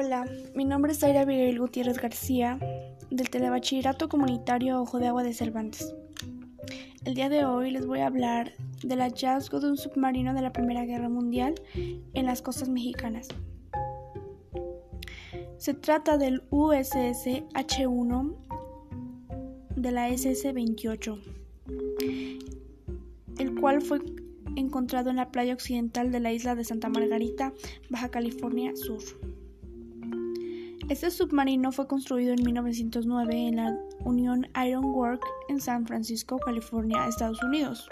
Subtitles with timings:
[0.00, 2.60] Hola, mi nombre es Aira Miguel Gutiérrez García,
[3.10, 5.92] del Telebachillerato Comunitario Ojo de Agua de Cervantes.
[7.04, 8.52] El día de hoy les voy a hablar
[8.84, 13.26] del hallazgo de un submarino de la Primera Guerra Mundial en las costas mexicanas.
[15.56, 18.36] Se trata del USS H-1
[19.74, 21.20] de la SS-28,
[23.38, 23.98] el cual fue
[24.54, 27.52] encontrado en la playa occidental de la isla de Santa Margarita,
[27.90, 29.02] Baja California Sur.
[30.88, 37.06] Este submarino fue construido en 1909 en la Union Iron Work en San Francisco, California,
[37.06, 37.86] Estados Unidos.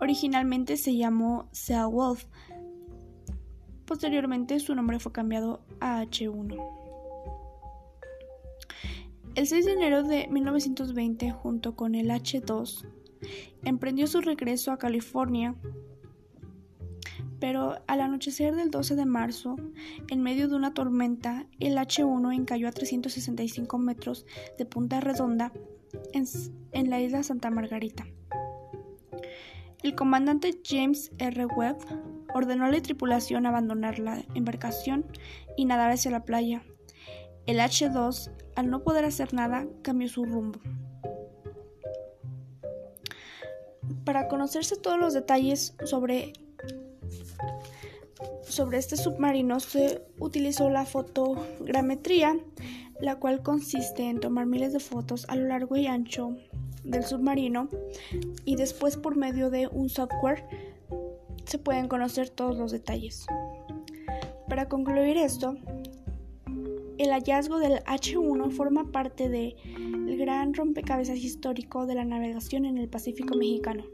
[0.00, 1.50] Originalmente se llamó
[1.90, 2.26] Wolf.
[3.86, 6.56] Posteriormente su nombre fue cambiado a H1.
[9.34, 12.86] El 6 de enero de 1920, junto con el H2,
[13.64, 15.56] emprendió su regreso a California,
[17.42, 19.56] pero al anochecer del 12 de marzo,
[20.08, 24.26] en medio de una tormenta, el H1 encalló a 365 metros
[24.58, 25.52] de Punta Redonda
[26.12, 28.06] en, la isla Santa Margarita.
[29.82, 31.46] El comandante James R.
[31.46, 31.78] Webb
[32.32, 35.04] ordenó a la tripulación abandonar la embarcación
[35.56, 36.62] y nadar hacia la playa.
[37.46, 40.60] El H2, al no poder hacer nada, cambió su rumbo.
[44.04, 46.34] Para conocerse todos los detalles sobre,
[48.42, 52.36] sobre este submarino se utilizó la fotogrametría,
[53.00, 56.36] la cual consiste en tomar miles de fotos a lo largo y ancho
[56.84, 57.68] del submarino
[58.44, 60.44] y después por medio de un software
[61.44, 63.26] se pueden conocer todos los detalles.
[64.48, 65.56] Para concluir esto,
[66.98, 69.56] el hallazgo del H1 forma parte del
[70.18, 73.84] gran rompecabezas histórico de la navegación en el Pacífico mexicano.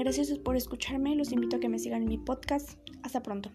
[0.00, 2.78] Gracias por escucharme, los invito a que me sigan en mi podcast.
[3.02, 3.50] Hasta pronto.